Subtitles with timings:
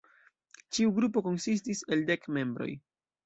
[0.77, 2.73] Ĉiu grupo konsistis el dek membroj.